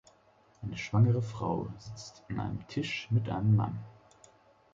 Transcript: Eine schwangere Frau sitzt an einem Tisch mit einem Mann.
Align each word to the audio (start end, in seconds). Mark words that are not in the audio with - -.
Eine 0.63 0.77
schwangere 0.77 1.21
Frau 1.21 1.67
sitzt 1.77 2.23
an 2.27 2.39
einem 2.39 2.67
Tisch 2.67 3.07
mit 3.11 3.29
einem 3.29 3.55
Mann. 3.55 3.77